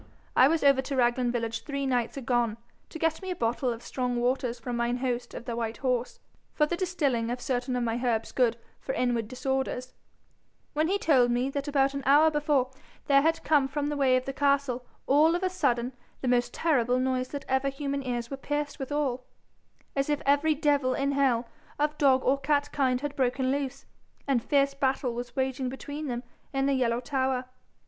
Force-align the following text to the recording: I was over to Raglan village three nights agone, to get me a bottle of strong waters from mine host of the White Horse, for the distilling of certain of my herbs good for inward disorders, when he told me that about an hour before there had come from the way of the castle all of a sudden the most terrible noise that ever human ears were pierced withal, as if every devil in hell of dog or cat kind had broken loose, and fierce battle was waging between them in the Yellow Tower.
I 0.35 0.47
was 0.47 0.63
over 0.63 0.81
to 0.81 0.95
Raglan 0.95 1.31
village 1.31 1.61
three 1.63 1.85
nights 1.85 2.17
agone, 2.17 2.57
to 2.89 2.97
get 2.97 3.21
me 3.21 3.29
a 3.29 3.35
bottle 3.35 3.71
of 3.71 3.83
strong 3.83 4.15
waters 4.19 4.57
from 4.57 4.75
mine 4.75 4.97
host 4.97 5.35
of 5.35 5.45
the 5.45 5.55
White 5.55 5.77
Horse, 5.77 6.19
for 6.55 6.65
the 6.65 6.75
distilling 6.75 7.29
of 7.29 7.39
certain 7.39 7.75
of 7.75 7.83
my 7.83 8.03
herbs 8.03 8.31
good 8.31 8.57
for 8.79 8.93
inward 8.95 9.27
disorders, 9.27 9.93
when 10.73 10.87
he 10.87 10.97
told 10.97 11.29
me 11.29 11.51
that 11.51 11.67
about 11.67 11.93
an 11.93 12.01
hour 12.07 12.31
before 12.31 12.71
there 13.05 13.21
had 13.21 13.43
come 13.43 13.67
from 13.67 13.89
the 13.89 13.95
way 13.95 14.17
of 14.17 14.25
the 14.25 14.33
castle 14.33 14.83
all 15.05 15.35
of 15.35 15.43
a 15.43 15.51
sudden 15.51 15.93
the 16.21 16.27
most 16.27 16.51
terrible 16.51 16.97
noise 16.97 17.27
that 17.27 17.45
ever 17.47 17.69
human 17.69 18.01
ears 18.01 18.31
were 18.31 18.37
pierced 18.37 18.79
withal, 18.79 19.23
as 19.95 20.09
if 20.09 20.19
every 20.25 20.55
devil 20.55 20.95
in 20.95 21.11
hell 21.11 21.47
of 21.77 21.95
dog 21.99 22.23
or 22.25 22.39
cat 22.39 22.71
kind 22.71 23.01
had 23.01 23.15
broken 23.15 23.51
loose, 23.51 23.85
and 24.27 24.41
fierce 24.43 24.73
battle 24.73 25.13
was 25.13 25.35
waging 25.35 25.69
between 25.69 26.07
them 26.07 26.23
in 26.53 26.65
the 26.65 26.73
Yellow 26.73 27.01
Tower. 27.01 27.45